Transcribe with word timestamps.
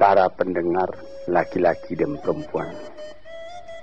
para 0.00 0.32
pendengar 0.32 0.88
laki-laki 1.28 1.92
dan 1.92 2.16
perempuan. 2.24 2.72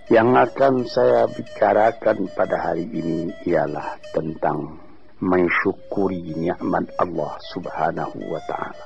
Yang 0.09 0.29
akan 0.49 0.73
saya 0.89 1.29
bicarakan 1.29 2.25
pada 2.33 2.57
hari 2.57 2.89
ini 2.89 3.29
ialah 3.45 4.01
tentang 4.17 4.81
mensyukuri 5.21 6.33
nikmat 6.33 6.89
Allah 6.97 7.37
Subhanahu 7.53 8.17
wa 8.33 8.41
taala. 8.49 8.85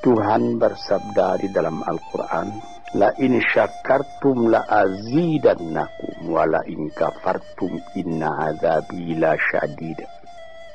Tuhan 0.00 0.56
bersabda 0.56 1.42
di 1.44 1.48
dalam 1.52 1.84
Al-Qur'an, 1.84 2.48
"La 2.96 3.12
in 3.20 3.40
syakartum 3.40 4.48
la 4.48 4.64
azidannakum 4.64 6.32
wa 6.32 6.48
la 6.48 6.64
in 6.64 6.88
kafartum 6.92 7.76
inna 7.98 8.52
azabi 8.52 9.16
la 9.20 9.36
syadid." 9.36 10.00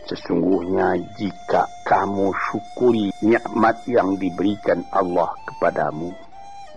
Sesungguhnya 0.09 0.97
jika 1.21 1.69
kamu 1.85 2.33
syukuri 2.33 3.13
nikmat 3.21 3.85
yang 3.85 4.17
diberikan 4.17 4.81
Allah 4.89 5.29
kepadamu, 5.59 6.15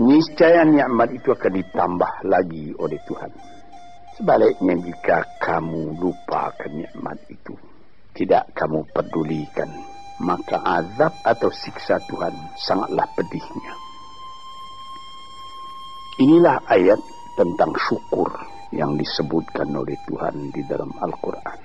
niscaya 0.02 0.66
nikmat 0.66 1.14
itu 1.14 1.30
akan 1.30 1.54
ditambah 1.54 2.12
lagi 2.26 2.74
oleh 2.82 2.98
Tuhan. 3.06 3.30
Sebaliknya 4.18 4.74
jika 4.82 5.22
kamu 5.38 6.02
lupakan 6.02 6.72
nikmat 6.74 7.14
itu, 7.30 7.54
tidak 8.18 8.50
kamu 8.58 8.82
pedulikan, 8.90 9.70
maka 10.18 10.58
azab 10.82 11.14
atau 11.22 11.46
siksa 11.54 12.02
Tuhan 12.10 12.34
sangatlah 12.58 13.06
pedihnya. 13.14 13.72
Inilah 16.18 16.58
ayat 16.66 16.98
tentang 17.38 17.70
syukur 17.78 18.34
yang 18.74 18.98
disebutkan 18.98 19.70
oleh 19.70 19.94
Tuhan 20.10 20.50
di 20.50 20.60
dalam 20.66 20.90
Al-Quran. 20.98 21.58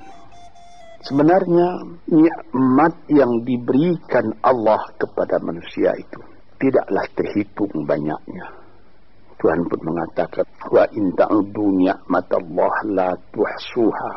Sebenarnya 1.02 1.82
nikmat 2.14 2.94
yang 3.10 3.42
diberikan 3.42 4.38
Allah 4.46 4.82
kepada 5.02 5.42
manusia 5.42 5.98
itu 5.98 6.37
tidaklah 6.58 7.06
terhitung 7.14 7.86
banyaknya. 7.86 8.46
Tuhan 9.38 9.70
pun 9.70 9.82
mengatakan 9.86 10.46
wa 10.74 10.82
in 10.98 11.14
ta'udu 11.14 11.66
ni'matallah 11.78 12.74
la 12.90 13.14
tuhsuha. 13.30 14.14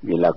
Bila 0.00 0.32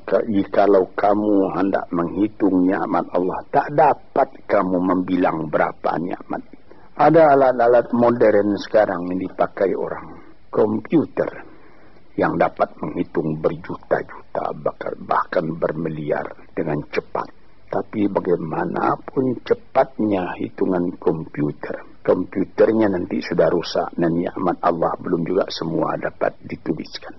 kalau 0.51 0.91
kamu 0.91 1.55
hendak 1.55 1.87
menghitung 1.95 2.67
nikmat 2.67 3.05
Allah 3.15 3.39
tak 3.47 3.67
dapat 3.71 4.27
kamu 4.43 4.77
membilang 4.81 5.47
berapa 5.47 5.95
nikmat. 6.03 6.43
Ada 6.99 7.31
alat-alat 7.31 7.87
modern 7.95 8.59
sekarang 8.59 9.07
yang 9.07 9.23
dipakai 9.23 9.71
orang. 9.71 10.19
Komputer 10.51 11.31
yang 12.19 12.35
dapat 12.35 12.75
menghitung 12.83 13.39
berjuta-juta 13.39 14.51
bahkan 15.07 15.45
bermiliar 15.55 16.27
dengan 16.51 16.83
cepat. 16.91 17.38
Tapi 17.69 18.09
bagaimanapun 18.09 19.45
cepatnya 19.45 20.33
hitungan 20.41 20.97
komputer, 20.97 22.01
komputernya 22.01 22.89
nanti 22.89 23.21
sudah 23.21 23.45
rusak 23.53 23.93
dan 23.93 24.17
nikmat 24.17 24.57
Allah 24.65 24.97
belum 24.97 25.21
juga 25.21 25.45
semua 25.53 25.93
dapat 26.01 26.33
dituliskan. 26.41 27.13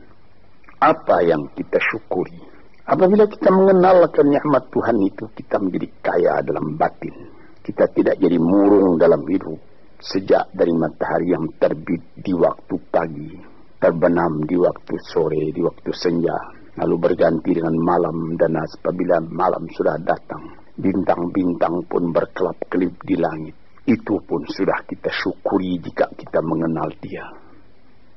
Apa 0.82 1.22
yang 1.22 1.54
kita 1.54 1.78
syukuri? 1.78 2.34
Apabila 2.82 3.30
kita 3.30 3.46
mengenalkan 3.54 4.26
nikmat 4.26 4.66
Tuhan 4.74 4.98
itu, 5.06 5.30
kita 5.38 5.62
menjadi 5.62 5.88
kaya 6.02 6.34
dalam 6.42 6.74
batin. 6.74 7.14
Kita 7.62 7.86
tidak 7.94 8.18
jadi 8.18 8.34
murung 8.34 8.98
dalam 8.98 9.22
hidup. 9.30 9.60
Sejak 10.02 10.50
dari 10.50 10.74
matahari 10.74 11.30
yang 11.30 11.46
terbit 11.60 12.18
di 12.18 12.34
waktu 12.34 12.74
pagi 12.90 13.50
terbenam 13.80 14.44
di 14.44 14.60
waktu 14.60 14.94
sore, 15.08 15.48
di 15.56 15.64
waktu 15.64 15.90
senja, 15.96 16.36
lalu 16.78 16.96
berganti 16.98 17.50
dengan 17.56 17.74
malam 17.80 18.38
dan 18.38 18.54
apabila 18.60 19.18
malam 19.26 19.66
sudah 19.74 19.98
datang, 19.98 20.54
bintang-bintang 20.78 21.82
pun 21.90 22.14
berkelap-kelip 22.14 22.94
di 23.02 23.16
langit. 23.18 23.56
Itu 23.82 24.22
pun 24.22 24.46
sudah 24.46 24.86
kita 24.86 25.10
syukuri 25.10 25.80
jika 25.82 26.06
kita 26.14 26.38
mengenal 26.44 26.92
dia. 27.02 27.26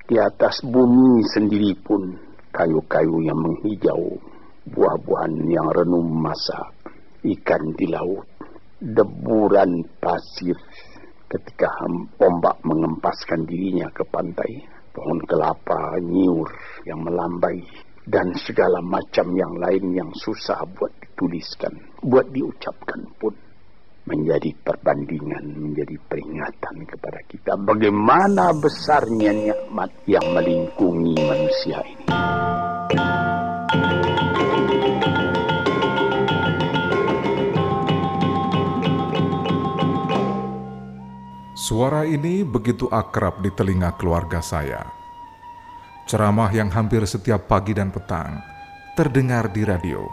Di 0.03 0.19
atas 0.19 0.61
bumi 0.61 1.23
sendiri 1.25 1.73
pun 1.79 2.13
kayu-kayu 2.53 3.25
yang 3.25 3.39
menghijau, 3.39 4.19
buah-buahan 4.69 5.33
yang 5.50 5.67
renum 5.73 6.06
masa, 6.22 6.69
ikan 7.23 7.73
di 7.73 7.88
laut, 7.89 8.27
deburan 8.77 9.88
pasir 9.97 10.59
ketika 11.31 11.72
ombak 12.22 12.61
mengempaskan 12.61 13.47
dirinya 13.47 13.89
ke 13.89 14.06
pantai 14.06 14.61
pohon 14.94 15.17
kelapa, 15.25 15.97
nyiur 15.97 16.51
yang 16.85 17.01
melambai, 17.01 17.66
dan 18.03 18.35
segala 18.35 18.83
macam 18.83 19.31
yang 19.31 19.55
lain 19.55 19.95
yang 19.95 20.11
susah 20.11 20.67
buat 20.75 20.91
dituliskan, 20.99 21.71
buat 22.03 22.27
diucapkan 22.35 22.99
pun 23.15 23.33
menjadi 24.03 24.51
perbandingan, 24.59 25.55
menjadi 25.55 25.95
peringatan 26.11 26.83
kepada 26.83 27.19
kita 27.23 27.55
bagaimana 27.55 28.51
besarnya 28.51 29.31
nikmat 29.31 29.91
yang 30.03 30.27
melingkungi 30.35 31.15
manusia 31.23 31.79
ini. 31.87 32.07
Suara 41.55 42.03
ini 42.03 42.43
begitu 42.43 42.91
akrab 42.91 43.39
di 43.39 43.47
telinga 43.55 43.95
keluarga 43.95 44.43
saya. 44.43 45.02
Ceramah 46.13 46.53
yang 46.53 46.69
hampir 46.69 47.01
setiap 47.09 47.50
pagi 47.50 47.74
dan 47.74 47.90
petang 47.90 48.38
terdengar 48.94 49.50
di 49.50 49.66
radio. 49.66 50.06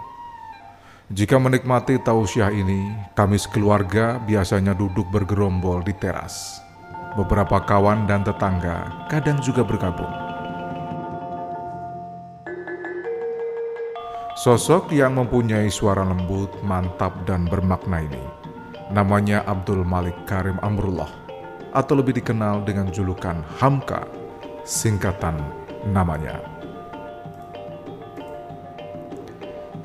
Jika 1.12 1.36
menikmati 1.36 2.00
tausiah 2.00 2.48
ini, 2.48 2.88
kami 3.12 3.36
sekeluarga 3.36 4.16
biasanya 4.24 4.72
duduk 4.72 5.04
bergerombol 5.12 5.84
di 5.84 5.92
teras. 5.92 6.64
Beberapa 7.20 7.60
kawan 7.68 8.08
dan 8.08 8.24
tetangga 8.24 9.04
kadang 9.12 9.44
juga 9.44 9.60
bergabung. 9.60 10.08
Sosok 14.40 14.96
yang 14.96 15.20
mempunyai 15.20 15.68
suara 15.68 16.00
lembut, 16.00 16.48
mantap, 16.64 17.12
dan 17.28 17.44
bermakna 17.44 18.00
ini 18.00 18.24
namanya 18.88 19.44
Abdul 19.44 19.84
Malik 19.84 20.16
Karim 20.24 20.56
Amrullah 20.64 21.12
atau 21.76 21.92
lebih 21.92 22.16
dikenal 22.16 22.64
dengan 22.64 22.88
julukan 22.88 23.44
Hamka, 23.60 24.08
singkatan 24.64 25.59
namanya. 25.88 26.40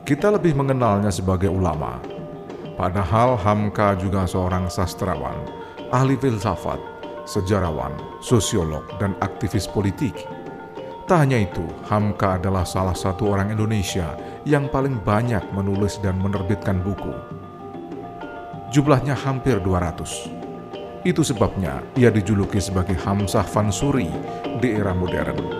Kita 0.05 0.29
lebih 0.29 0.53
mengenalnya 0.53 1.09
sebagai 1.09 1.49
ulama, 1.49 1.97
padahal 2.77 3.33
Hamka 3.41 3.97
juga 3.97 4.29
seorang 4.29 4.69
sastrawan, 4.69 5.33
ahli 5.89 6.13
filsafat, 6.13 6.77
sejarawan, 7.25 7.89
sosiolog, 8.21 8.85
dan 9.01 9.17
aktivis 9.25 9.65
politik. 9.65 10.13
Tak 11.09 11.25
hanya 11.25 11.41
itu, 11.41 11.65
Hamka 11.89 12.37
adalah 12.37 12.65
salah 12.65 12.93
satu 12.93 13.33
orang 13.33 13.53
Indonesia 13.53 14.13
yang 14.45 14.69
paling 14.69 15.01
banyak 15.01 15.41
menulis 15.53 15.97
dan 16.01 16.21
menerbitkan 16.21 16.81
buku. 16.85 17.13
Jumlahnya 18.73 19.17
hampir 19.17 19.61
200. 19.61 21.05
Itu 21.05 21.21
sebabnya 21.21 21.85
ia 21.93 22.09
dijuluki 22.09 22.57
sebagai 22.57 22.97
Hamzah 22.97 23.45
Fansuri 23.45 24.09
di 24.57 24.73
era 24.73 24.93
modern. 24.97 25.54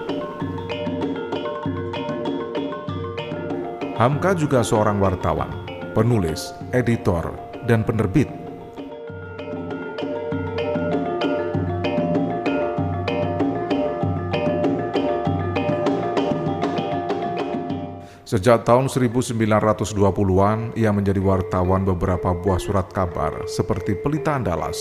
Hamka 3.96 4.36
juga 4.36 4.60
seorang 4.60 5.00
wartawan, 5.00 5.48
penulis, 5.96 6.52
editor, 6.76 7.32
dan 7.64 7.88
penerbit. 7.88 8.28
Sejak 18.28 18.68
tahun 18.68 18.92
1920-an, 18.92 20.76
ia 20.76 20.92
menjadi 20.92 21.24
wartawan 21.24 21.88
beberapa 21.88 22.36
buah 22.36 22.60
surat 22.60 22.92
kabar 22.92 23.48
seperti 23.48 23.96
Pelita 23.96 24.36
Andalas, 24.36 24.76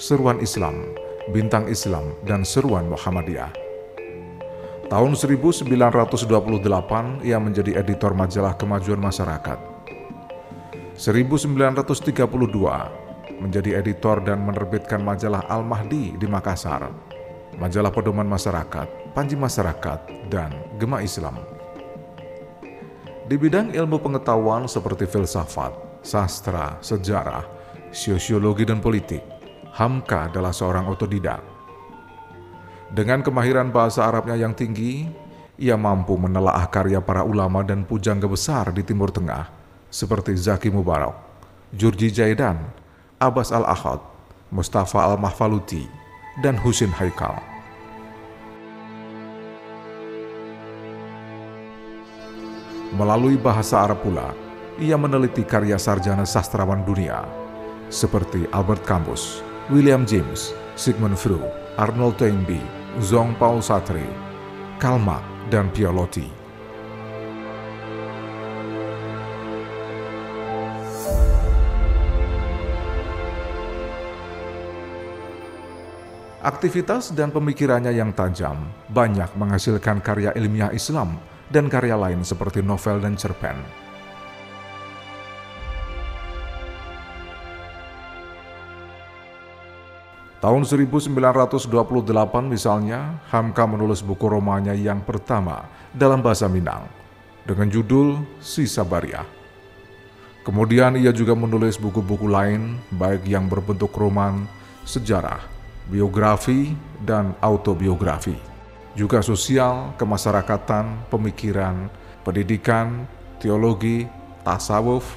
Seruan 0.00 0.40
Islam, 0.40 0.88
Bintang 1.36 1.68
Islam, 1.68 2.16
dan 2.24 2.48
Seruan 2.48 2.88
Muhammadiyah. 2.88 3.63
Tahun 4.84 5.16
1928 5.16 5.64
ia 7.24 7.40
menjadi 7.40 7.80
editor 7.80 8.12
majalah 8.12 8.52
Kemajuan 8.52 9.00
Masyarakat. 9.00 9.56
1932 11.00 11.88
menjadi 13.40 13.80
editor 13.80 14.20
dan 14.20 14.44
menerbitkan 14.44 15.00
majalah 15.00 15.40
Al-Mahdi 15.48 16.20
di 16.20 16.28
Makassar, 16.28 16.92
majalah 17.56 17.88
Pedoman 17.88 18.28
Masyarakat, 18.28 19.16
Panji 19.16 19.40
Masyarakat, 19.40 20.28
dan 20.28 20.52
Gema 20.76 21.00
Islam. 21.00 21.40
Di 23.24 23.40
bidang 23.40 23.72
ilmu 23.72 24.04
pengetahuan 24.04 24.68
seperti 24.68 25.08
filsafat, 25.08 26.04
sastra, 26.04 26.76
sejarah, 26.84 27.48
sosiologi, 27.88 28.68
dan 28.68 28.84
politik, 28.84 29.24
Hamka 29.72 30.28
adalah 30.28 30.52
seorang 30.52 30.92
otodidak. 30.92 31.53
Dengan 32.94 33.26
kemahiran 33.26 33.74
bahasa 33.74 34.06
Arabnya 34.06 34.38
yang 34.38 34.54
tinggi, 34.54 35.10
ia 35.58 35.74
mampu 35.74 36.14
menelaah 36.14 36.70
karya 36.70 37.02
para 37.02 37.26
ulama 37.26 37.66
dan 37.66 37.82
pujangga 37.82 38.30
besar 38.30 38.70
di 38.70 38.86
Timur 38.86 39.10
Tengah, 39.10 39.50
seperti 39.90 40.30
Zaki 40.38 40.70
Mubarak, 40.70 41.18
Jurji 41.74 42.14
Jaidan, 42.14 42.62
Abbas 43.18 43.50
Al-Ahad, 43.50 43.98
Mustafa 44.54 45.10
Al-Mahfaluti, 45.10 45.90
dan 46.38 46.54
Husin 46.54 46.94
Haikal. 46.94 47.34
Melalui 52.94 53.34
bahasa 53.34 53.82
Arab 53.82 54.06
pula, 54.06 54.30
ia 54.78 54.94
meneliti 54.94 55.42
karya 55.42 55.82
sarjana 55.82 56.22
sastrawan 56.22 56.86
dunia 56.86 57.26
seperti 57.90 58.46
Albert 58.54 58.86
Camus, 58.86 59.42
William 59.66 60.06
James, 60.06 60.54
Sigmund 60.78 61.18
Freud, 61.18 61.42
Arnold 61.74 62.22
Toynbee, 62.22 62.83
Zong 63.02 63.34
Paul 63.42 63.58
Sartre, 63.58 64.06
Karl 64.78 65.02
Marx, 65.02 65.26
dan 65.50 65.66
Piolotti. 65.74 66.30
Aktivitas 76.38 77.10
dan 77.10 77.34
pemikirannya 77.34 77.90
yang 77.90 78.14
tajam 78.14 78.62
banyak 78.94 79.34
menghasilkan 79.34 79.98
karya 79.98 80.30
ilmiah 80.38 80.70
Islam 80.70 81.18
dan 81.50 81.66
karya 81.66 81.98
lain 81.98 82.22
seperti 82.22 82.62
novel 82.62 83.02
dan 83.02 83.18
cerpen. 83.18 83.83
Tahun 90.44 90.60
1928 90.60 91.72
misalnya, 92.52 93.16
Hamka 93.32 93.64
menulis 93.64 94.04
buku 94.04 94.28
romanya 94.28 94.76
yang 94.76 95.00
pertama 95.00 95.72
dalam 95.88 96.20
bahasa 96.20 96.52
Minang 96.52 96.84
dengan 97.48 97.72
judul 97.72 98.20
Si 98.44 98.68
Sabariah. 98.68 99.24
Kemudian 100.44 101.00
ia 101.00 101.16
juga 101.16 101.32
menulis 101.32 101.80
buku-buku 101.80 102.28
lain 102.28 102.76
baik 102.92 103.24
yang 103.24 103.48
berbentuk 103.48 103.96
roman, 103.96 104.44
sejarah, 104.84 105.40
biografi, 105.88 106.76
dan 107.00 107.32
autobiografi. 107.40 108.36
Juga 108.92 109.24
sosial, 109.24 109.96
kemasyarakatan, 109.96 111.08
pemikiran, 111.08 111.88
pendidikan, 112.20 113.08
teologi, 113.40 114.04
tasawuf, 114.44 115.08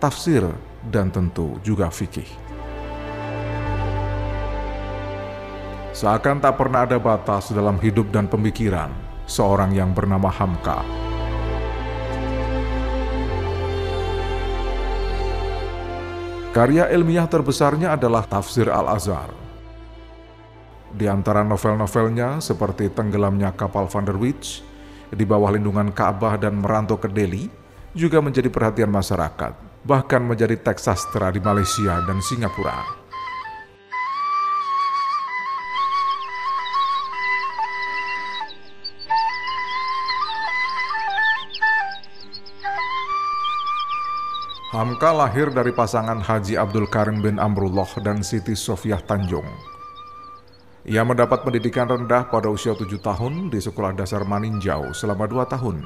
tafsir, 0.00 0.48
dan 0.88 1.12
tentu 1.12 1.60
juga 1.60 1.92
fikih. 1.92 2.39
Seakan 6.00 6.40
tak 6.40 6.56
pernah 6.56 6.88
ada 6.88 6.96
batas 6.96 7.52
dalam 7.52 7.76
hidup 7.76 8.08
dan 8.08 8.24
pemikiran 8.24 8.88
seorang 9.28 9.76
yang 9.76 9.92
bernama 9.92 10.32
Hamka. 10.32 10.80
Karya 16.56 16.88
ilmiah 16.88 17.28
terbesarnya 17.28 18.00
adalah 18.00 18.24
Tafsir 18.24 18.72
Al-Azhar. 18.72 19.28
Di 20.88 21.04
antara 21.04 21.44
novel-novelnya 21.44 22.40
seperti 22.40 22.88
Tenggelamnya 22.88 23.52
Kapal 23.52 23.84
Van 23.92 24.08
der 24.08 24.16
Witch, 24.16 24.64
Di 25.12 25.28
bawah 25.28 25.52
lindungan 25.52 25.92
Ka'bah 25.92 26.40
dan 26.40 26.64
Merantau 26.64 26.96
ke 26.96 27.12
Delhi, 27.12 27.50
juga 27.92 28.24
menjadi 28.24 28.48
perhatian 28.48 28.88
masyarakat, 28.88 29.84
bahkan 29.84 30.22
menjadi 30.24 30.54
teks 30.54 30.86
sastra 30.86 31.28
di 31.34 31.42
Malaysia 31.42 31.98
dan 32.06 32.22
Singapura. 32.22 32.99
Hamka 44.80 45.12
lahir 45.12 45.52
dari 45.52 45.76
pasangan 45.76 46.24
Haji 46.24 46.56
Abdul 46.56 46.88
Karim 46.88 47.20
bin 47.20 47.36
Amrullah 47.36 47.84
dan 48.00 48.24
Siti 48.24 48.56
Sofiah 48.56 48.96
Tanjung. 48.96 49.44
Ia 50.88 51.04
mendapat 51.04 51.44
pendidikan 51.44 51.84
rendah 51.84 52.32
pada 52.32 52.48
usia 52.48 52.72
tujuh 52.72 52.96
tahun 53.04 53.52
di 53.52 53.60
Sekolah 53.60 53.92
Dasar 53.92 54.24
Maninjau 54.24 54.96
selama 54.96 55.28
dua 55.28 55.44
tahun. 55.44 55.84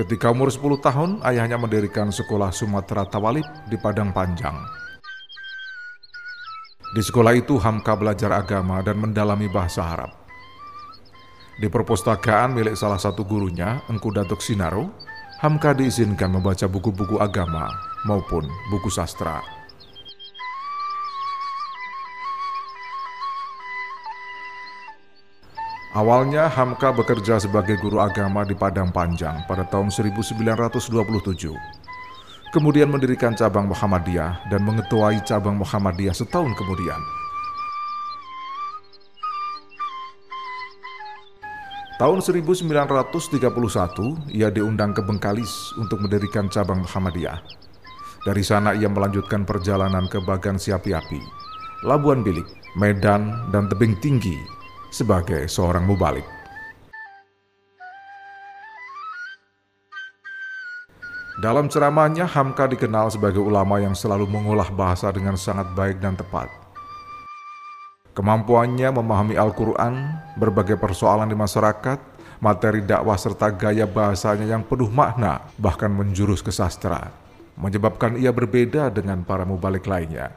Ketika 0.00 0.32
umur 0.32 0.48
10 0.48 0.80
tahun, 0.80 1.10
ayahnya 1.28 1.60
mendirikan 1.60 2.08
sekolah 2.08 2.48
Sumatera 2.48 3.04
Tawalib 3.04 3.44
di 3.68 3.76
Padang 3.76 4.16
Panjang. 4.16 4.56
Di 6.96 7.04
sekolah 7.04 7.36
itu 7.36 7.60
Hamka 7.60 7.92
belajar 7.92 8.32
agama 8.32 8.80
dan 8.80 8.96
mendalami 9.04 9.52
bahasa 9.52 9.84
Arab. 9.84 10.15
Di 11.56 11.72
perpustakaan 11.72 12.52
milik 12.52 12.76
salah 12.76 13.00
satu 13.00 13.24
gurunya, 13.24 13.80
Engku 13.88 14.12
Datuk 14.12 14.44
Sinaro, 14.44 14.92
Hamka 15.40 15.72
diizinkan 15.72 16.28
membaca 16.28 16.68
buku-buku 16.68 17.16
agama 17.16 17.72
maupun 18.04 18.44
buku 18.68 18.92
sastra. 18.92 19.40
Awalnya 25.96 26.52
Hamka 26.52 26.92
bekerja 26.92 27.40
sebagai 27.40 27.80
guru 27.80 28.04
agama 28.04 28.44
di 28.44 28.52
Padang 28.52 28.92
Panjang 28.92 29.48
pada 29.48 29.64
tahun 29.64 29.88
1927. 29.88 30.92
Kemudian 32.52 32.92
mendirikan 32.92 33.32
cabang 33.32 33.64
Muhammadiyah 33.64 34.52
dan 34.52 34.60
mengetuai 34.60 35.24
cabang 35.24 35.56
Muhammadiyah 35.56 36.12
setahun 36.12 36.52
kemudian. 36.52 37.00
Tahun 41.96 42.20
1931, 42.20 43.08
ia 44.28 44.52
diundang 44.52 44.92
ke 44.92 45.00
Bengkalis 45.00 45.72
untuk 45.80 46.04
mendirikan 46.04 46.44
cabang 46.52 46.84
Muhammadiyah. 46.84 47.40
Dari 48.20 48.44
sana 48.44 48.76
ia 48.76 48.84
melanjutkan 48.84 49.48
perjalanan 49.48 50.04
ke 50.04 50.20
Bagan 50.20 50.60
Siapi-Api, 50.60 51.24
Labuan 51.88 52.20
Bilik, 52.20 52.44
Medan, 52.76 53.48
dan 53.48 53.72
Tebing 53.72 53.96
Tinggi 54.04 54.36
sebagai 54.92 55.48
seorang 55.48 55.88
mubalik. 55.88 56.28
Dalam 61.40 61.72
ceramahnya, 61.72 62.28
Hamka 62.28 62.68
dikenal 62.68 63.08
sebagai 63.08 63.40
ulama 63.40 63.80
yang 63.80 63.96
selalu 63.96 64.28
mengolah 64.28 64.68
bahasa 64.68 65.08
dengan 65.16 65.40
sangat 65.40 65.72
baik 65.72 65.96
dan 66.04 66.12
tepat. 66.12 66.65
Kemampuannya 68.16 68.96
memahami 68.96 69.36
Al-Quran, 69.36 70.08
berbagai 70.40 70.80
persoalan 70.80 71.28
di 71.28 71.36
masyarakat, 71.36 72.00
materi 72.40 72.80
dakwah 72.80 73.20
serta 73.20 73.52
gaya 73.52 73.84
bahasanya 73.84 74.48
yang 74.48 74.64
penuh 74.64 74.88
makna, 74.88 75.44
bahkan 75.60 75.92
menjurus 75.92 76.40
ke 76.40 76.48
sastra, 76.48 77.12
menyebabkan 77.60 78.16
ia 78.16 78.32
berbeda 78.32 78.88
dengan 78.88 79.20
para 79.20 79.44
mubalik 79.44 79.84
lainnya. 79.84 80.32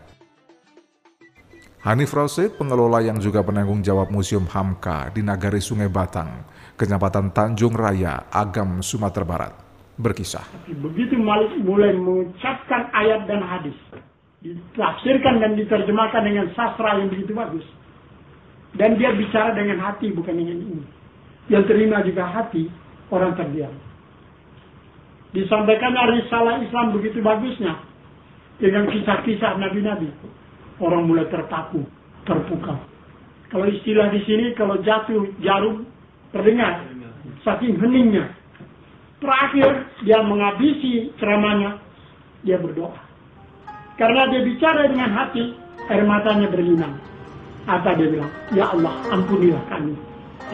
Hanif 1.87 2.11
Rosid, 2.11 2.59
pengelola 2.59 2.99
yang 2.99 3.15
juga 3.23 3.39
penanggung 3.39 3.79
jawab 3.79 4.11
Museum 4.11 4.43
Hamka 4.43 5.07
di 5.15 5.23
Nagari 5.23 5.63
Sungai 5.63 5.87
Batang, 5.87 6.27
Kecamatan 6.75 7.31
Tanjung 7.31 7.79
Raya, 7.79 8.27
Agam, 8.27 8.83
Sumatera 8.83 9.23
Barat, 9.23 9.55
berkisah. 9.95 10.43
Begitu 10.67 11.15
mulai 11.15 11.95
mengucapkan 11.95 12.91
ayat 12.91 13.23
dan 13.23 13.39
hadis, 13.39 13.79
ditafsirkan 14.39 15.43
dan 15.43 15.59
diterjemahkan 15.59 16.23
dengan 16.23 16.47
sastra 16.55 16.99
yang 16.99 17.11
begitu 17.11 17.35
bagus. 17.35 17.65
Dan 18.77 18.95
dia 18.95 19.11
bicara 19.11 19.51
dengan 19.57 19.81
hati, 19.81 20.13
bukan 20.13 20.35
dengan 20.35 20.57
ini. 20.61 20.83
Yang 21.49 21.73
terima 21.73 22.05
juga 22.05 22.29
hati, 22.29 22.69
orang 23.09 23.33
terdiam. 23.33 23.73
Disampaikan 25.33 25.93
risalah 25.93 26.61
Islam 26.61 26.93
begitu 26.93 27.19
bagusnya. 27.19 27.81
Dengan 28.59 28.91
kisah-kisah 28.91 29.57
Nabi-Nabi. 29.57 30.09
Orang 30.79 31.07
mulai 31.09 31.27
terpaku, 31.27 31.83
terpukau. 32.23 32.77
Kalau 33.49 33.65
istilah 33.65 34.13
di 34.13 34.21
sini, 34.23 34.53
kalau 34.53 34.77
jatuh 34.79 35.27
jarum, 35.41 35.83
terdengar. 36.29 36.85
Saking 37.41 37.75
heningnya. 37.81 38.29
Terakhir, 39.19 39.89
dia 40.05 40.23
menghabisi 40.23 41.11
ceramahnya, 41.19 41.81
dia 42.45 42.55
berdoa. 42.61 43.08
Karena 43.99 44.31
dia 44.31 44.39
bicara 44.47 44.87
dengan 44.87 45.11
hati, 45.11 45.59
air 45.91 46.07
matanya 46.07 46.47
berlinang. 46.47 46.95
Apa 47.67 47.99
dia 47.99 48.07
bilang? 48.07 48.31
Ya 48.55 48.71
Allah, 48.71 48.95
ampunilah 49.11 49.59
kami. 49.67 49.91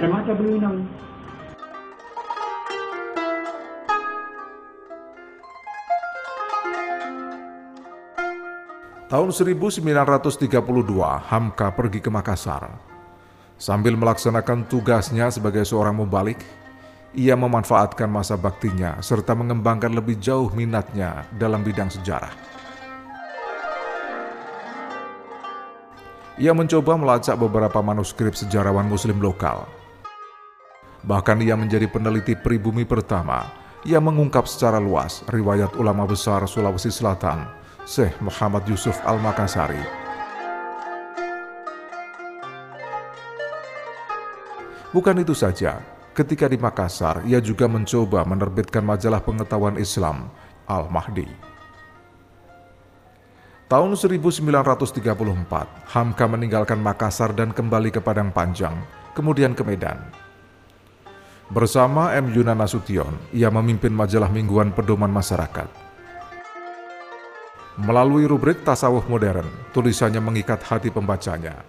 Air 0.02 0.10
mata 0.10 0.34
berlinang. 0.34 0.82
Tahun 9.06 9.30
1932, 9.30 10.50
Hamka 11.30 11.70
pergi 11.70 12.02
ke 12.02 12.10
Makassar. 12.10 12.66
Sambil 13.62 13.94
melaksanakan 13.94 14.66
tugasnya 14.66 15.30
sebagai 15.30 15.62
seorang 15.70 15.94
mubalik, 15.94 16.42
ia 17.14 17.38
memanfaatkan 17.38 18.10
masa 18.10 18.34
baktinya 18.42 18.98
serta 19.06 19.38
mengembangkan 19.38 19.94
lebih 19.94 20.18
jauh 20.18 20.50
minatnya 20.58 21.30
dalam 21.38 21.62
bidang 21.62 21.94
sejarah. 21.94 22.65
Ia 26.36 26.52
mencoba 26.52 27.00
melacak 27.00 27.40
beberapa 27.40 27.80
manuskrip 27.80 28.36
sejarawan 28.36 28.92
muslim 28.92 29.24
lokal. 29.24 29.64
Bahkan 31.08 31.40
ia 31.40 31.56
menjadi 31.56 31.88
peneliti 31.88 32.36
pribumi 32.36 32.84
pertama 32.84 33.48
yang 33.88 34.04
mengungkap 34.04 34.44
secara 34.50 34.82
luas 34.82 35.24
riwayat 35.30 35.78
ulama 35.80 36.04
besar 36.04 36.44
Sulawesi 36.50 36.90
Selatan 36.92 37.46
Syekh 37.86 38.18
Muhammad 38.20 38.66
Yusuf 38.66 38.98
Al-Makassari. 39.06 39.80
Bukan 44.90 45.22
itu 45.22 45.36
saja, 45.36 45.84
ketika 46.16 46.48
di 46.48 46.56
Makassar, 46.56 47.22
ia 47.28 47.44
juga 47.44 47.68
mencoba 47.68 48.24
menerbitkan 48.24 48.82
majalah 48.82 49.20
pengetahuan 49.20 49.76
Islam 49.76 50.32
Al-Mahdi. 50.66 51.55
Tahun 53.66 53.98
1934, 53.98 55.90
Hamka 55.90 56.26
meninggalkan 56.30 56.78
Makassar 56.78 57.34
dan 57.34 57.50
kembali 57.50 57.90
ke 57.90 57.98
Padang 57.98 58.30
Panjang, 58.30 58.78
kemudian 59.18 59.58
ke 59.58 59.66
Medan. 59.66 59.98
Bersama 61.50 62.14
M. 62.14 62.30
Yuna 62.30 62.54
Nasution, 62.54 63.18
ia 63.34 63.50
memimpin 63.50 63.90
majalah 63.90 64.30
mingguan 64.30 64.70
pedoman 64.70 65.10
masyarakat. 65.10 65.66
Melalui 67.82 68.30
rubrik 68.30 68.62
tasawuf 68.62 69.10
modern, 69.10 69.50
tulisannya 69.74 70.22
mengikat 70.22 70.62
hati 70.62 70.94
pembacanya. 70.94 71.66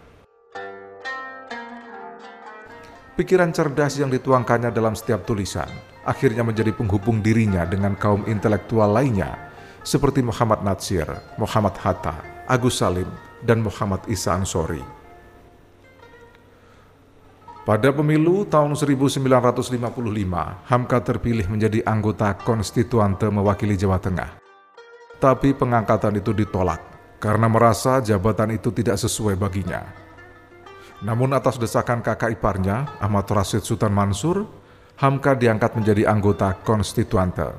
Pikiran 3.16 3.56
cerdas 3.56 3.96
yang 3.96 4.12
dituangkannya 4.12 4.68
dalam 4.68 4.92
setiap 4.92 5.24
tulisan 5.24 5.72
akhirnya 6.04 6.44
menjadi 6.44 6.76
penghubung 6.76 7.24
dirinya 7.24 7.64
dengan 7.64 7.96
kaum 7.96 8.28
intelektual 8.28 8.92
lainnya 8.92 9.55
seperti 9.86 10.26
Muhammad 10.26 10.66
Natsir, 10.66 11.06
Muhammad 11.38 11.78
Hatta, 11.78 12.18
Agus 12.50 12.82
Salim, 12.82 13.06
dan 13.46 13.62
Muhammad 13.62 14.02
Isa 14.10 14.34
Ansori. 14.34 14.82
Pada 17.62 17.94
pemilu 17.94 18.42
tahun 18.50 18.74
1955, 18.74 19.30
Hamka 20.66 20.98
terpilih 20.98 21.46
menjadi 21.46 21.86
anggota 21.86 22.34
konstituante 22.34 23.30
mewakili 23.30 23.78
Jawa 23.78 24.02
Tengah 24.02 24.46
tapi 25.16 25.56
pengangkatan 25.56 26.20
itu 26.20 26.32
ditolak 26.36 26.80
karena 27.16 27.48
merasa 27.48 28.04
jabatan 28.04 28.56
itu 28.56 28.68
tidak 28.72 29.00
sesuai 29.00 29.36
baginya. 29.40 29.84
Namun 31.04 31.36
atas 31.36 31.60
desakan 31.60 32.00
kakak 32.00 32.32
iparnya, 32.40 32.88
Ahmad 33.00 33.28
Rashid 33.28 33.64
Sultan 33.64 33.92
Mansur, 33.92 34.48
Hamka 34.96 35.36
diangkat 35.36 35.76
menjadi 35.76 36.08
anggota 36.08 36.56
konstituante. 36.64 37.52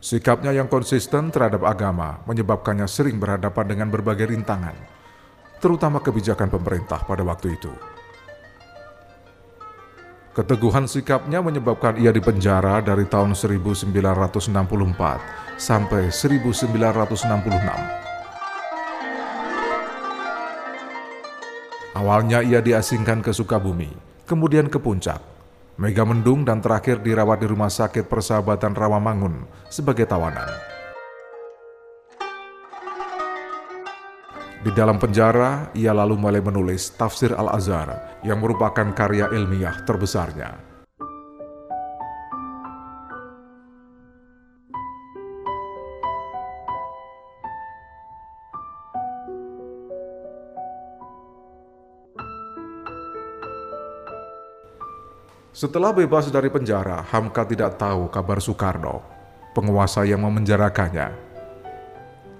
Sikapnya 0.00 0.56
yang 0.56 0.64
konsisten 0.64 1.28
terhadap 1.28 1.60
agama 1.68 2.24
menyebabkannya 2.24 2.88
sering 2.88 3.20
berhadapan 3.20 3.68
dengan 3.68 3.92
berbagai 3.92 4.32
rintangan, 4.32 4.72
terutama 5.60 6.00
kebijakan 6.00 6.48
pemerintah 6.48 7.04
pada 7.04 7.20
waktu 7.20 7.52
itu. 7.52 7.68
Keteguhan 10.32 10.88
sikapnya 10.88 11.44
menyebabkan 11.44 12.00
ia 12.00 12.16
dipenjara 12.16 12.80
dari 12.80 13.04
tahun 13.04 13.36
1964 13.36 13.92
sampai 15.60 16.08
1966. 16.08 18.00
Awalnya 21.92 22.40
ia 22.40 22.64
diasingkan 22.64 23.20
ke 23.20 23.36
Sukabumi, 23.36 23.92
kemudian 24.24 24.72
ke 24.72 24.80
Puncak, 24.80 25.20
Megamendung 25.78 26.42
dan 26.42 26.58
terakhir 26.58 27.02
dirawat 27.04 27.42
di 27.42 27.46
Rumah 27.50 27.70
Sakit 27.70 28.08
Persahabatan 28.08 28.72
Rawamangun 28.72 29.46
sebagai 29.68 30.08
tawanan. 30.08 30.48
Di 34.60 34.70
dalam 34.76 35.00
penjara, 35.00 35.72
ia 35.72 35.96
lalu 35.96 36.20
mulai 36.20 36.44
menulis 36.44 36.92
Tafsir 36.92 37.32
Al-Azhar 37.32 38.20
yang 38.24 38.44
merupakan 38.44 38.92
karya 38.92 39.32
ilmiah 39.32 39.88
terbesarnya. 39.88 40.69
Setelah 55.60 55.92
bebas 55.92 56.32
dari 56.32 56.48
penjara, 56.48 57.04
Hamka 57.12 57.44
tidak 57.44 57.76
tahu 57.76 58.08
kabar 58.08 58.40
Soekarno, 58.40 59.04
penguasa 59.52 60.08
yang 60.08 60.24
memenjarakannya 60.24 61.12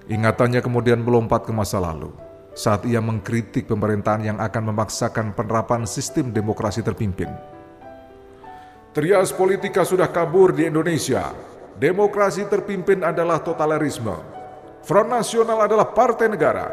Ingatannya 0.09 0.65
kemudian 0.65 1.05
melompat 1.05 1.45
ke 1.45 1.53
masa 1.53 1.77
lalu 1.77 2.09
saat 2.57 2.81
ia 2.89 2.97
mengkritik 2.97 3.69
pemerintahan 3.69 4.25
yang 4.25 4.37
akan 4.41 4.73
memaksakan 4.73 5.37
penerapan 5.37 5.85
sistem 5.85 6.33
demokrasi 6.33 6.81
terpimpin. 6.81 7.29
Trias 8.91 9.29
politika 9.31 9.85
sudah 9.85 10.09
kabur 10.09 10.51
di 10.51 10.67
Indonesia. 10.67 11.31
Demokrasi 11.77 12.49
terpimpin 12.49 13.05
adalah 13.05 13.39
totalitarisme. 13.39 14.17
Front 14.81 15.09
Nasional 15.13 15.69
adalah 15.69 15.93
partai 15.93 16.27
negara. 16.27 16.67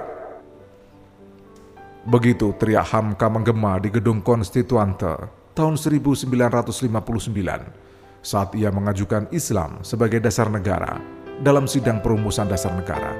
Begitu 2.09 2.57
teriak 2.57 2.89
Hamka 2.89 3.29
menggema 3.31 3.79
di 3.79 3.93
gedung 3.93 4.19
Konstituante 4.19 5.38
tahun 5.59 5.75
1959 5.75 6.87
saat 8.23 8.55
ia 8.55 8.71
mengajukan 8.71 9.27
Islam 9.35 9.83
sebagai 9.83 10.23
dasar 10.23 10.47
negara 10.47 11.03
dalam 11.43 11.67
sidang 11.67 11.99
perumusan 11.99 12.47
dasar 12.47 12.79
negara. 12.79 13.11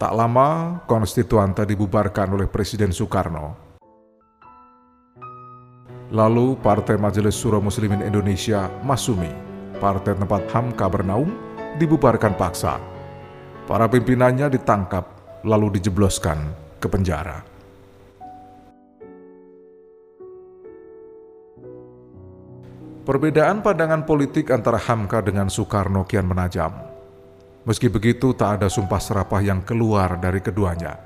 Tak 0.00 0.16
lama, 0.16 0.80
konstituante 0.88 1.62
dibubarkan 1.68 2.34
oleh 2.34 2.48
Presiden 2.48 2.90
Soekarno. 2.90 3.70
Lalu 6.10 6.58
Partai 6.58 6.98
Majelis 6.98 7.36
Suro 7.38 7.62
Muslimin 7.62 8.02
Indonesia, 8.02 8.66
Masumi, 8.82 9.30
partai 9.78 10.16
tempat 10.18 10.48
Hamka 10.50 10.88
bernaung, 10.90 11.30
dibubarkan 11.78 12.34
paksa. 12.34 12.99
Para 13.70 13.86
pimpinannya 13.86 14.50
ditangkap, 14.50 15.06
lalu 15.46 15.78
dijebloskan 15.78 16.42
ke 16.82 16.90
penjara. 16.90 17.38
Perbedaan 23.06 23.62
pandangan 23.62 24.02
politik 24.02 24.50
antara 24.50 24.74
Hamka 24.74 25.22
dengan 25.22 25.46
Soekarno 25.46 26.02
kian 26.02 26.26
menajam. 26.26 26.74
Meski 27.62 27.86
begitu, 27.86 28.34
tak 28.34 28.58
ada 28.58 28.66
sumpah 28.66 28.98
serapah 28.98 29.38
yang 29.38 29.62
keluar 29.62 30.18
dari 30.18 30.42
keduanya. 30.42 30.98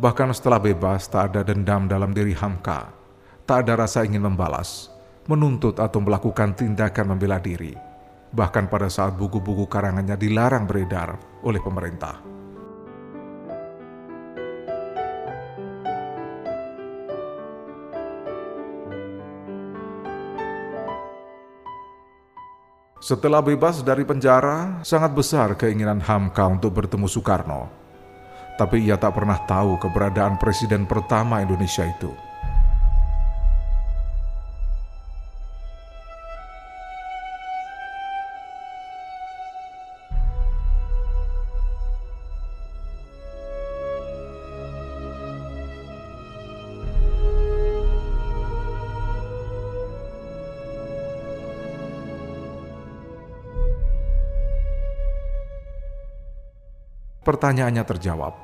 Bahkan 0.00 0.32
setelah 0.32 0.64
bebas, 0.64 1.04
tak 1.12 1.36
ada 1.36 1.44
dendam 1.44 1.84
dalam 1.84 2.16
diri 2.16 2.32
Hamka. 2.32 2.96
Tak 3.44 3.68
ada 3.68 3.84
rasa 3.84 4.08
ingin 4.08 4.24
membalas, 4.24 4.88
menuntut 5.28 5.76
atau 5.76 6.00
melakukan 6.00 6.56
tindakan 6.56 7.12
membela 7.12 7.36
diri. 7.36 7.87
Bahkan 8.28 8.68
pada 8.68 8.92
saat 8.92 9.16
buku-buku 9.16 9.64
karangannya 9.64 10.16
dilarang 10.20 10.68
beredar 10.68 11.16
oleh 11.40 11.60
pemerintah. 11.64 12.28
Setelah 23.08 23.40
bebas 23.40 23.80
dari 23.80 24.04
penjara, 24.04 24.84
sangat 24.84 25.16
besar 25.16 25.56
keinginan 25.56 25.96
Hamka 26.04 26.44
untuk 26.44 26.76
bertemu 26.76 27.08
Soekarno. 27.08 27.72
Tapi 28.60 28.84
ia 28.84 29.00
tak 29.00 29.16
pernah 29.16 29.40
tahu 29.48 29.80
keberadaan 29.80 30.36
presiden 30.36 30.84
pertama 30.84 31.40
Indonesia 31.40 31.88
itu. 31.88 32.27
Pertanyaannya 57.28 57.84
terjawab. 57.84 58.34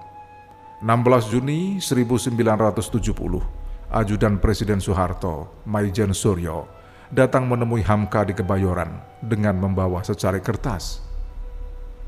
16 0.85 1.33
Juni 1.33 1.81
1970, 1.81 3.41
Ajudan 3.89 4.37
Presiden 4.37 4.77
Soeharto, 4.77 5.65
Maijen 5.65 6.13
Suryo, 6.13 6.69
datang 7.09 7.49
menemui 7.49 7.81
Hamka 7.81 8.29
di 8.29 8.37
Kebayoran 8.37 8.93
dengan 9.25 9.57
membawa 9.57 10.05
secari 10.05 10.45
kertas. 10.45 11.01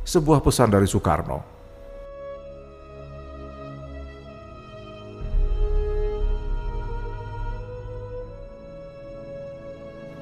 Sebuah 0.04 0.45
pesan 0.45 0.68
dari 0.68 0.85
Soekarno. 0.85 1.40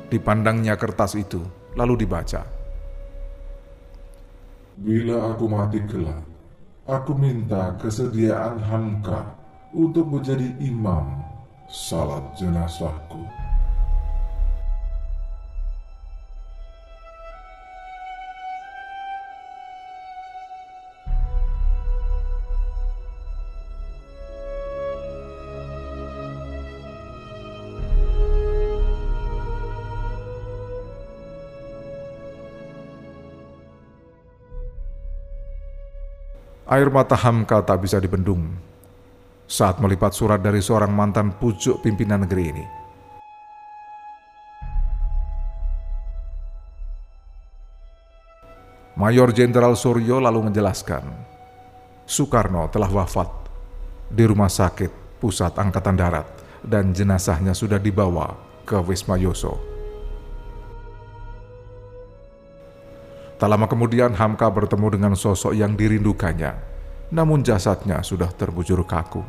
Dipandangnya 0.07 0.79
kertas 0.79 1.19
itu, 1.19 1.43
lalu 1.75 2.07
dibaca. 2.07 2.47
Bila 4.79 5.35
aku 5.35 5.51
mati 5.51 5.83
kelak, 5.83 6.34
Aku 6.85 7.17
minta 7.17 7.73
kesediaan 7.81 8.61
Hamka 8.61 9.33
untuk 9.73 10.05
menjadi 10.05 10.53
imam 10.61 11.17
salat 11.65 12.21
jenazahku. 12.37 13.25
Air 36.75 36.91
mata 36.91 37.15
Hamka 37.15 37.63
tak 37.63 37.87
bisa 37.87 38.03
dibendung 38.03 38.51
saat 39.47 39.79
melipat 39.79 40.11
surat 40.11 40.43
dari 40.43 40.59
seorang 40.59 40.91
mantan 40.91 41.31
pucuk 41.39 41.79
pimpinan 41.79 42.27
negeri 42.27 42.45
ini. 42.51 42.65
Mayor 48.99 49.31
Jenderal 49.31 49.79
Suryo 49.79 50.19
lalu 50.19 50.51
menjelaskan, 50.51 51.07
Soekarno 52.11 52.67
telah 52.75 52.91
wafat 52.91 53.31
di 54.11 54.27
rumah 54.27 54.51
sakit 54.51 55.23
pusat 55.23 55.55
Angkatan 55.55 55.95
Darat 55.95 56.27
dan 56.67 56.91
jenazahnya 56.91 57.55
sudah 57.55 57.79
dibawa 57.79 58.35
ke 58.67 58.83
Wisma 58.83 59.15
Yoso. 59.15 59.74
Tak 63.45 63.53
lama 63.53 63.69
kemudian 63.69 64.17
Hamka 64.17 64.49
bertemu 64.49 64.97
dengan 64.97 65.13
sosok 65.13 65.53
yang 65.53 65.77
dirindukannya, 65.77 66.57
namun 67.13 67.45
jasadnya 67.45 68.01
sudah 68.01 68.33
terbujur 68.33 68.81
kaku. 68.89 69.21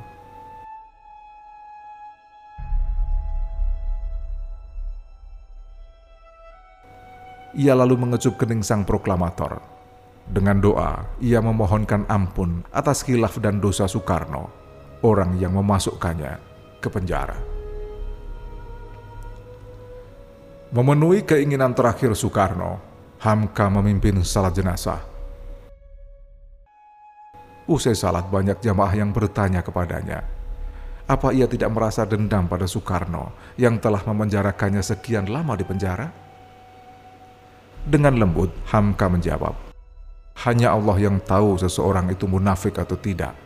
Ia 7.59 7.75
lalu 7.75 8.07
mengecup 8.07 8.39
kening 8.39 8.63
sang 8.63 8.87
proklamator. 8.87 9.59
Dengan 10.31 10.63
doa, 10.63 11.11
ia 11.19 11.43
memohonkan 11.43 12.07
ampun 12.07 12.63
atas 12.71 13.03
khilaf 13.03 13.35
dan 13.43 13.59
dosa 13.59 13.83
Soekarno, 13.83 14.47
orang 15.03 15.35
yang 15.43 15.59
memasukkannya 15.59 16.39
ke 16.79 16.87
penjara. 16.87 17.35
Memenuhi 20.71 21.27
keinginan 21.27 21.75
terakhir 21.75 22.15
Soekarno, 22.15 22.94
Hamka 23.23 23.71
memimpin 23.71 24.19
salat 24.27 24.51
jenazah. 24.51 24.99
Usai 27.65 27.97
salat 27.97 28.29
banyak 28.29 28.61
jamaah 28.61 28.93
yang 28.93 29.09
bertanya 29.09 29.65
kepadanya, 29.65 30.21
apa 31.05 31.33
ia 31.33 31.49
tidak 31.49 31.73
merasa 31.73 32.05
dendam 32.05 32.45
pada 32.45 32.65
Soekarno 32.65 33.33
yang 33.61 33.77
telah 33.77 34.01
memenjarakannya 34.05 34.81
sekian 34.81 35.29
lama 35.29 35.53
di 35.57 35.65
penjara? 35.65 36.09
Dengan 37.85 38.17
lembut, 38.17 38.49
Hamka 38.69 39.05
menjawab, 39.09 39.53
hanya 40.45 40.73
Allah 40.73 40.97
yang 40.97 41.21
tahu 41.21 41.61
seseorang 41.61 42.09
itu 42.09 42.25
munafik 42.25 42.81
atau 42.81 42.97
tidak. 42.97 43.37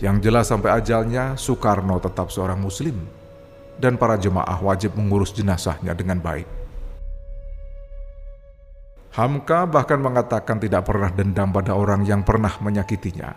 Yang 0.00 0.16
jelas 0.24 0.48
sampai 0.48 0.76
ajalnya, 0.76 1.36
Soekarno 1.36 2.00
tetap 2.00 2.32
seorang 2.32 2.60
muslim, 2.60 2.96
dan 3.76 4.00
para 4.00 4.16
jemaah 4.16 4.56
wajib 4.60 4.96
mengurus 4.96 5.32
jenazahnya 5.36 5.92
dengan 5.92 6.20
baik. 6.20 6.61
Hamka 9.12 9.68
bahkan 9.68 10.00
mengatakan 10.00 10.56
tidak 10.56 10.88
pernah 10.88 11.12
dendam 11.12 11.52
pada 11.52 11.76
orang 11.76 12.00
yang 12.08 12.24
pernah 12.24 12.56
menyakitinya, 12.64 13.36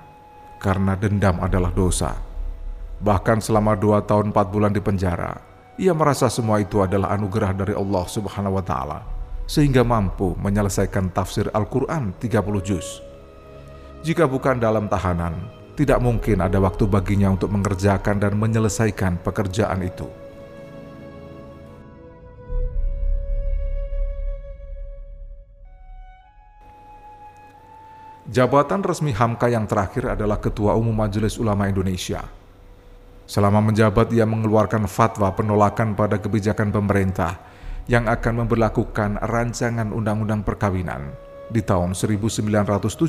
karena 0.56 0.96
dendam 0.96 1.36
adalah 1.44 1.68
dosa. 1.76 2.16
Bahkan 3.04 3.44
selama 3.44 3.76
dua 3.76 4.00
tahun 4.08 4.32
empat 4.32 4.56
bulan 4.56 4.72
di 4.72 4.80
penjara, 4.80 5.36
ia 5.76 5.92
merasa 5.92 6.32
semua 6.32 6.64
itu 6.64 6.80
adalah 6.80 7.12
anugerah 7.12 7.52
dari 7.52 7.74
Allah 7.76 8.08
Subhanahu 8.08 8.56
wa 8.56 8.64
Ta'ala 8.64 9.00
sehingga 9.46 9.86
mampu 9.86 10.34
menyelesaikan 10.40 11.14
tafsir 11.14 11.52
Al-Quran 11.54 12.16
30 12.18 12.40
juz. 12.66 13.04
Jika 14.02 14.26
bukan 14.26 14.58
dalam 14.58 14.90
tahanan, 14.90 15.38
tidak 15.76 16.00
mungkin 16.02 16.40
ada 16.40 16.58
waktu 16.58 16.88
baginya 16.88 17.36
untuk 17.36 17.52
mengerjakan 17.52 18.16
dan 18.22 18.34
menyelesaikan 18.40 19.22
pekerjaan 19.22 19.84
itu. 19.84 20.08
Jabatan 28.26 28.82
resmi 28.82 29.14
Hamka 29.14 29.46
yang 29.54 29.70
terakhir 29.70 30.18
adalah 30.18 30.42
Ketua 30.42 30.74
Umum 30.74 30.98
Majelis 30.98 31.38
Ulama 31.38 31.70
Indonesia. 31.70 32.26
Selama 33.30 33.62
menjabat, 33.62 34.10
ia 34.10 34.26
mengeluarkan 34.26 34.90
fatwa 34.90 35.30
penolakan 35.30 35.94
pada 35.94 36.18
kebijakan 36.18 36.74
pemerintah 36.74 37.38
yang 37.86 38.10
akan 38.10 38.42
memperlakukan 38.42 39.22
rancangan 39.22 39.94
undang-undang 39.94 40.42
perkawinan 40.42 41.14
di 41.54 41.62
tahun 41.62 41.94
1973. 41.94 43.06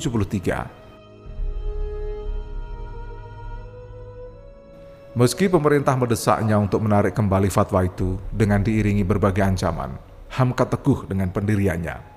Meski 5.17 5.49
pemerintah 5.49 5.97
mendesaknya 5.97 6.61
untuk 6.61 6.85
menarik 6.85 7.17
kembali 7.17 7.49
fatwa 7.49 7.81
itu 7.81 8.21
dengan 8.29 8.61
diiringi 8.61 9.01
berbagai 9.01 9.41
ancaman, 9.41 9.97
Hamka 10.37 10.69
teguh 10.69 11.09
dengan 11.09 11.33
pendiriannya. 11.33 12.16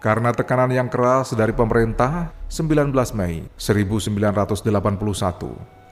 Karena 0.00 0.32
tekanan 0.32 0.72
yang 0.72 0.88
keras 0.88 1.36
dari 1.36 1.52
pemerintah, 1.52 2.32
19 2.48 2.88
Mei 3.12 3.44
1981, 3.60 4.64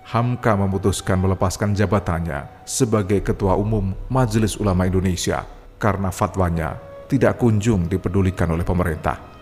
Hamka 0.09 0.57
memutuskan 0.57 1.21
melepaskan 1.21 1.77
jabatannya 1.77 2.65
sebagai 2.65 3.21
Ketua 3.21 3.61
Umum 3.61 3.93
Majelis 4.09 4.57
Ulama 4.57 4.89
Indonesia 4.89 5.45
karena 5.77 6.09
fatwanya 6.09 6.81
tidak 7.05 7.37
kunjung 7.37 7.85
dipedulikan 7.85 8.49
oleh 8.49 8.65
pemerintah. 8.65 9.38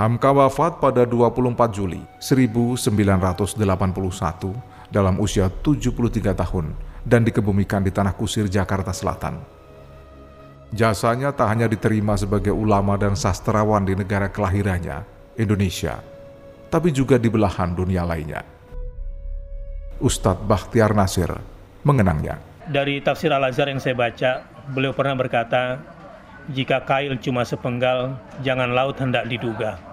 Hamka 0.00 0.32
wafat 0.32 0.80
pada 0.80 1.04
24 1.04 1.76
Juli 1.76 2.00
1981 2.24 3.60
dalam 4.88 5.20
usia 5.20 5.52
73 5.52 6.32
tahun 6.32 6.72
dan 7.04 7.20
dikebumikan 7.20 7.84
di 7.84 7.92
Tanah 7.92 8.16
Kusir, 8.16 8.48
Jakarta 8.48 8.96
Selatan. 8.96 9.44
Jasanya 10.72 11.36
tak 11.36 11.52
hanya 11.52 11.68
diterima 11.68 12.16
sebagai 12.16 12.48
ulama 12.48 12.96
dan 12.96 13.12
sastrawan 13.12 13.84
di 13.84 13.92
negara 13.92 14.32
kelahirannya, 14.32 15.04
Indonesia, 15.36 16.00
tapi 16.72 16.96
juga 16.96 17.20
di 17.20 17.28
belahan 17.28 17.76
dunia 17.76 18.00
lainnya. 18.00 18.40
Ustadz 20.00 20.48
Bakhtiar 20.48 20.96
Nasir 20.96 21.28
mengenangnya. 21.84 22.40
Dari 22.72 23.04
tafsir 23.04 23.36
Al-Azhar 23.36 23.68
yang 23.68 23.84
saya 23.84 23.92
baca, 23.92 24.48
beliau 24.72 24.96
pernah 24.96 25.12
berkata, 25.12 25.76
jika 26.48 26.88
kail 26.88 27.20
cuma 27.20 27.44
sepenggal, 27.44 28.16
jangan 28.40 28.72
laut 28.72 28.96
hendak 28.96 29.28
diduga. 29.28 29.89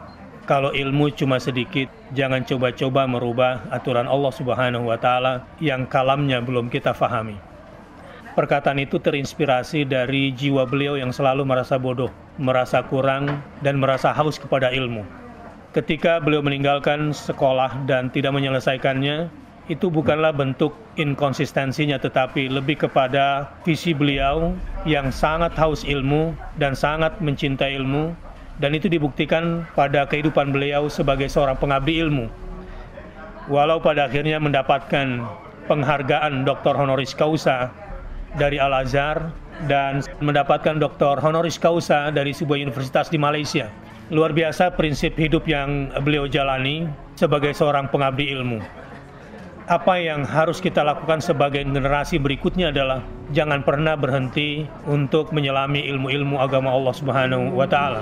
Kalau 0.47 0.71
ilmu 0.71 1.11
cuma 1.11 1.43
sedikit, 1.43 1.91
jangan 2.15 2.39
coba-coba 2.47 3.03
merubah 3.03 3.67
aturan 3.67 4.07
Allah 4.07 4.31
Subhanahu 4.31 4.87
wa 4.87 4.95
taala 4.95 5.43
yang 5.59 5.83
kalamnya 5.83 6.39
belum 6.39 6.71
kita 6.71 6.95
fahami. 6.95 7.35
Perkataan 8.31 8.79
itu 8.79 8.95
terinspirasi 8.95 9.83
dari 9.83 10.31
jiwa 10.31 10.63
beliau 10.63 10.95
yang 10.95 11.11
selalu 11.11 11.43
merasa 11.43 11.75
bodoh, 11.75 12.07
merasa 12.39 12.79
kurang, 12.79 13.43
dan 13.59 13.75
merasa 13.75 14.15
haus 14.15 14.39
kepada 14.39 14.71
ilmu. 14.71 15.03
Ketika 15.75 16.23
beliau 16.23 16.39
meninggalkan 16.39 17.11
sekolah 17.11 17.83
dan 17.83 18.07
tidak 18.07 18.31
menyelesaikannya, 18.31 19.27
itu 19.67 19.91
bukanlah 19.91 20.31
bentuk 20.31 20.71
inkonsistensinya 20.95 21.99
tetapi 21.99 22.47
lebih 22.47 22.87
kepada 22.87 23.51
visi 23.67 23.91
beliau 23.91 24.55
yang 24.87 25.11
sangat 25.11 25.51
haus 25.59 25.83
ilmu 25.83 26.31
dan 26.55 26.71
sangat 26.71 27.19
mencintai 27.19 27.75
ilmu 27.75 28.15
dan 28.57 28.73
itu 28.73 28.89
dibuktikan 28.89 29.65
pada 29.77 30.09
kehidupan 30.09 30.49
beliau 30.49 30.89
sebagai 30.89 31.29
seorang 31.29 31.57
pengabdi 31.57 32.01
ilmu. 32.01 32.25
Walau 33.47 33.79
pada 33.79 34.09
akhirnya 34.09 34.41
mendapatkan 34.41 35.23
penghargaan 35.69 36.43
Dr. 36.43 36.73
honoris 36.75 37.15
causa 37.15 37.71
dari 38.35 38.59
Al-Azhar 38.59 39.31
dan 39.65 40.03
mendapatkan 40.19 40.77
doktor 40.77 41.17
honoris 41.23 41.57
causa 41.57 42.11
dari 42.11 42.35
sebuah 42.35 42.59
universitas 42.59 43.07
di 43.07 43.17
Malaysia. 43.17 43.71
Luar 44.07 44.31
biasa 44.31 44.75
prinsip 44.75 45.15
hidup 45.19 45.47
yang 45.47 45.91
beliau 46.03 46.27
jalani 46.27 46.87
sebagai 47.19 47.51
seorang 47.51 47.91
pengabdi 47.91 48.31
ilmu. 48.31 48.59
Apa 49.67 49.99
yang 49.99 50.23
harus 50.23 50.63
kita 50.63 50.79
lakukan 50.79 51.19
sebagai 51.19 51.59
generasi 51.59 52.15
berikutnya 52.23 52.71
adalah 52.71 53.03
jangan 53.35 53.67
pernah 53.67 53.99
berhenti 53.99 54.63
untuk 54.87 55.35
menyelami 55.35 55.83
ilmu-ilmu 55.91 56.39
agama 56.39 56.71
Allah 56.71 56.95
Subhanahu 56.95 57.51
wa 57.51 57.67
taala. 57.67 57.99